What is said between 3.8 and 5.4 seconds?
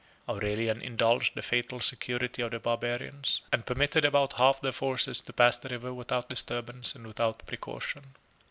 about half their forces to